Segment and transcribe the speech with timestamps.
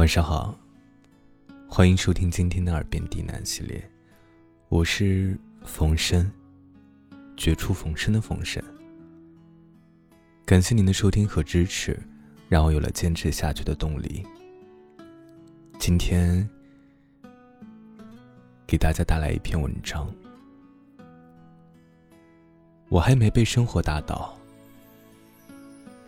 [0.00, 0.58] 晚上好，
[1.68, 3.86] 欢迎收听今天的耳边低喃系列，
[4.70, 6.32] 我是冯生，
[7.36, 8.64] 绝处逢生的冯生。
[10.46, 12.00] 感谢您的收听和支持，
[12.48, 14.26] 让我有了坚持下去的动力。
[15.78, 16.48] 今天
[18.66, 20.10] 给大家带来一篇文章，
[22.88, 24.34] 我还没被生活打倒，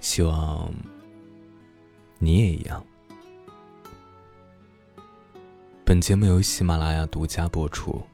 [0.00, 0.74] 希望
[2.18, 2.84] 你也一样。
[5.88, 8.04] 本节目由喜马拉雅独家播出，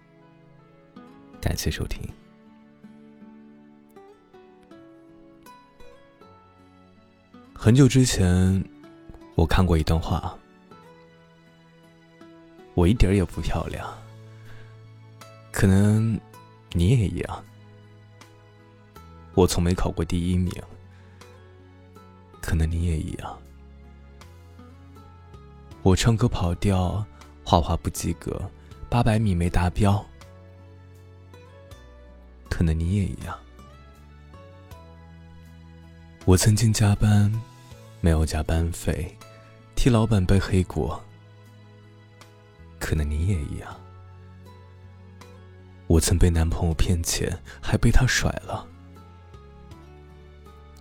[1.40, 2.06] 感谢收听。
[7.54, 8.62] 很久之前，
[9.36, 10.38] 我看过一段话：
[12.74, 13.90] 我一点儿也不漂亮，
[15.50, 16.20] 可能
[16.72, 17.44] 你也一样。
[19.32, 20.52] 我从没考过第一名，
[22.38, 23.38] 可能你也一样。
[25.80, 27.02] 我唱歌跑调。
[27.52, 28.40] 画画不及格，
[28.88, 30.02] 八百米没达标，
[32.48, 33.38] 可能你也一样。
[36.24, 37.30] 我曾经加班，
[38.00, 39.14] 没有加班费，
[39.76, 40.98] 替老板背黑锅，
[42.80, 43.78] 可能你也一样。
[45.88, 48.66] 我曾被男朋友骗钱，还被他甩了，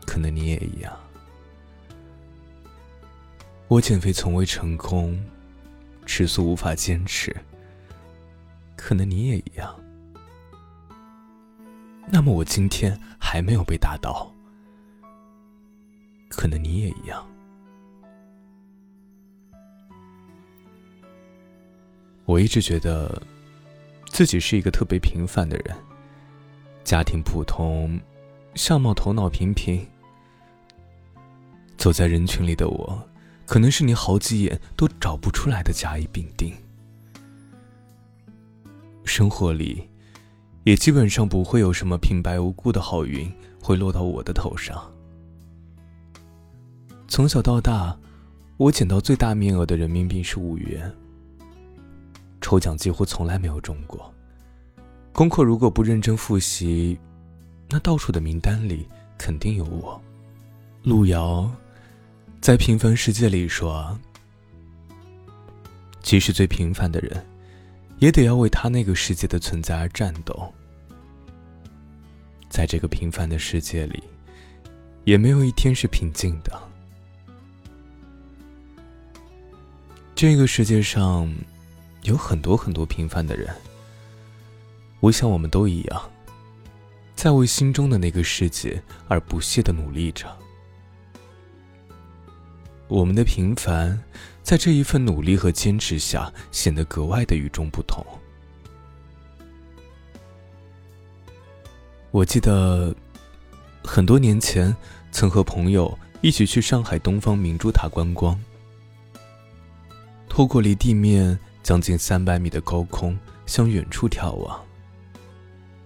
[0.06, 0.97] 可能你也一样。
[3.67, 5.22] 我减肥从未成功。
[6.14, 7.34] 吃素无法坚持，
[8.76, 9.73] 可能你也一样。
[12.12, 14.30] 那么我今天还没有被打倒，
[16.28, 17.26] 可能你也一样。
[22.25, 23.23] 我一直觉得
[24.08, 25.73] 自己是一个特别平凡的人，
[26.84, 27.98] 家庭普通，
[28.56, 29.88] 相貌头脑平平，
[31.78, 33.11] 走在人群里的我。
[33.52, 36.53] 可能是你好几眼都找不出来的甲乙丙丁，
[39.03, 39.89] 生活里
[40.63, 43.29] 也基本上不会有什么平白无故的好运
[43.61, 44.81] 会落到我的头上。
[47.09, 47.94] 从小到大，
[48.56, 50.90] 我捡到最大面额的人民币是五元，
[52.40, 54.13] 抽奖几乎从来没有中过。
[55.11, 56.97] 功课如果不认真复习，
[57.69, 60.01] 那倒数的名单里肯定有我。
[60.84, 61.51] 路遥。
[62.41, 63.96] 在平凡世界里说，
[66.02, 67.24] 即使最平凡的人，
[68.00, 70.52] 也得要为他那个世界的存在而战斗。
[72.50, 74.02] 在这个平凡的世界里，
[75.03, 76.59] 也没有一天是平静的。
[80.16, 81.31] 这个世界上，
[82.02, 83.56] 有很多很多平凡的人。
[85.00, 86.12] 我想，我们都一样，
[87.16, 90.41] 在为心中的那个世界而不懈的努力着。
[92.91, 93.97] 我们的平凡，
[94.44, 98.06] 在这一份努力和坚持下，显得格外的与众不同。
[102.12, 102.94] 我记得，
[103.81, 104.75] 很多年前，
[105.09, 108.38] 曾和朋友一起去上海东方明珠塔观光。
[110.28, 114.62] 透过离地面将近三百米的高空，向远处眺望，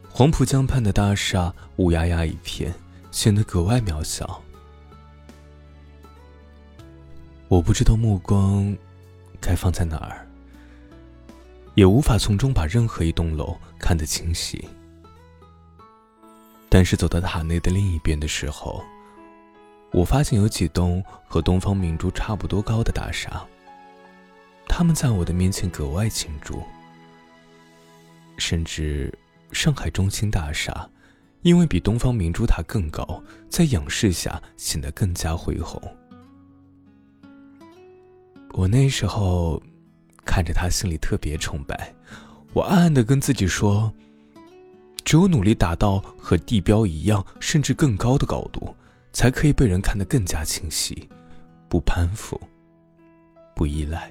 [0.10, 2.74] 黄浦江畔的大厦乌压压一片，
[3.12, 4.42] 显得格外渺小。
[7.48, 8.76] 我不知道目光
[9.40, 10.28] 该放在哪儿，
[11.76, 14.68] 也无法从中把任何一栋楼看得清晰。
[16.68, 18.84] 但是走到塔内的另一边的时候，
[19.92, 23.46] 我发现有几栋和东方明珠差不多高的大厦，
[24.68, 26.64] 他们在我的面前格外清楚。
[28.38, 29.18] 甚至
[29.52, 30.90] 上海中心大厦，
[31.44, 35.82] 因为比东方明珠塔更高，在仰视下显得更加恢宏。
[38.56, 39.62] 我那时候
[40.26, 41.94] 看着他，心里特别崇拜。
[42.54, 43.94] 我暗暗的跟自己说
[45.04, 48.74] ：“只有努力达到和地标一样，甚至更高的高度，
[49.12, 51.10] 才可以被人看得更加清晰，
[51.68, 52.40] 不攀附，
[53.54, 54.10] 不依赖。”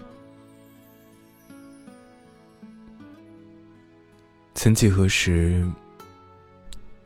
[4.54, 5.66] 曾几何时，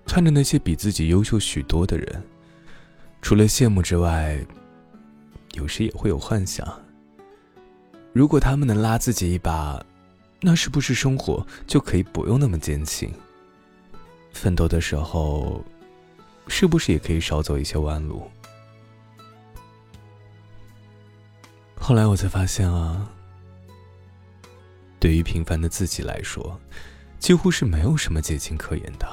[0.05, 2.20] 看着那些比自己优秀许多的人，
[3.23, 4.44] 除了羡慕之外，
[5.52, 6.67] 有时也会有幻想。
[8.19, 9.81] 如果他们能拉自己一把，
[10.41, 13.15] 那是不是生活就可以不用那么艰辛？
[14.32, 15.65] 奋斗的时候，
[16.49, 18.29] 是不是也可以少走一些弯路？
[21.76, 23.09] 后来我才发现啊，
[24.99, 26.61] 对于平凡的自己来说，
[27.21, 29.06] 几乎是没有什么捷径可言的。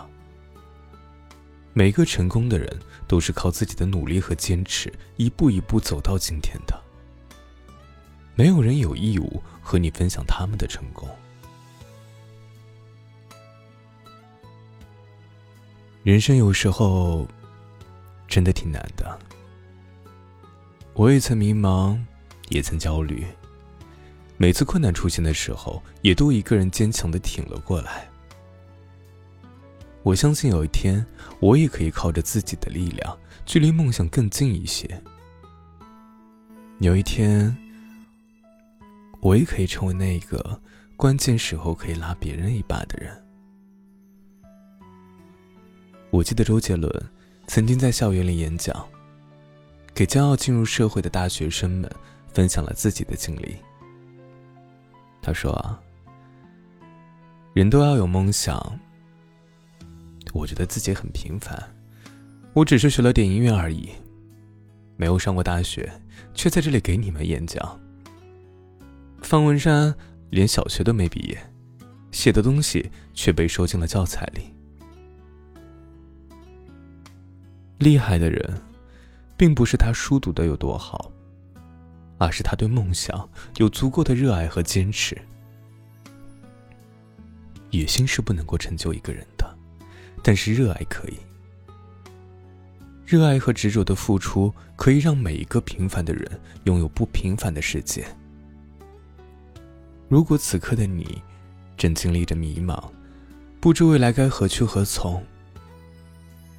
[1.74, 2.76] 每个成功的人
[3.08, 6.85] 都是靠自己的努力和坚持，一步一步走到今天的。
[8.36, 11.08] 没有人有义务和你分享他们的成功。
[16.04, 17.26] 人生有时候
[18.28, 19.18] 真的挺难的，
[20.94, 21.98] 我也曾迷茫，
[22.50, 23.26] 也曾焦虑。
[24.38, 28.08] 每次困难出现的时候，也都一个人坚强的挺了过来。
[30.04, 31.04] 我相信有一天，
[31.40, 35.02] 我也可以靠着自己的力量，距离梦想更近一些。
[36.80, 37.56] 有一天，
[39.26, 40.62] 我也可以成为那个
[40.96, 43.12] 关键时候可以拉别人一把的人。
[46.12, 46.88] 我记得周杰伦
[47.48, 48.88] 曾经在校园里演讲，
[49.96, 51.92] 给将要进入社会的大学生们
[52.34, 53.56] 分享了自己的经历。
[55.24, 55.82] 他说：“啊，
[57.56, 58.80] 人都要有梦想。
[60.34, 61.60] 我觉得自己很平凡，
[62.54, 63.90] 我只是学了点音乐而已，
[64.98, 65.92] 没有上过大学，
[66.36, 67.82] 却在这里给你们演讲。
[69.26, 69.94] 方文山
[70.30, 71.38] 连小学都没毕业，
[72.12, 74.54] 写的东西却被收进了教材里。
[77.80, 78.62] 厉害的人，
[79.36, 81.12] 并不是他书读的有多好。”
[82.18, 85.20] 而是他对梦想有足够的热爱和坚持。
[87.72, 89.58] 野心是不能够成就一个人的，
[90.24, 91.18] 但是热爱可以。
[93.06, 98.06] 热爱和执着的付出，可以让每一个平凡的人拥有不平凡的世界。
[100.16, 101.22] 如果此刻的你
[101.76, 102.82] 正经历着迷茫，
[103.60, 105.22] 不知未来该何去何从，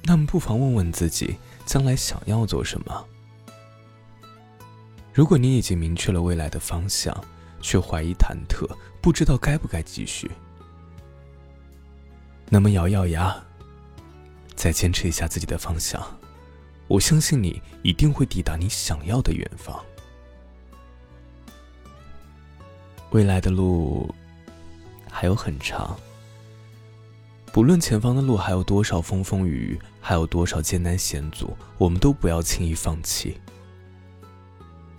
[0.03, 3.03] 那么不妨问问自己，将来想要做什么。
[5.11, 7.11] 如果你已经明确了未来的方向，
[7.59, 8.69] 却怀疑忐忑，
[9.01, 10.29] 不知道该不该继续，
[12.49, 13.35] 那么咬咬牙，
[14.53, 15.99] 再坚持一下自己的方向，
[16.87, 19.83] 我相信你一定会抵达你想要的远方。
[23.11, 24.13] 未来的路
[25.09, 25.97] 还有很长，
[27.53, 33.39] 不论前方的路还有多少风风雨雨，还有多少艰难险阻，我们都不要轻易放弃。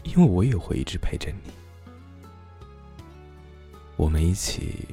[0.05, 1.53] 因为我也会一直陪着你，
[3.97, 4.89] 我们一起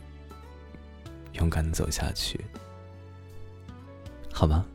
[1.33, 2.44] 勇敢的走下去，
[4.33, 4.65] 好吗？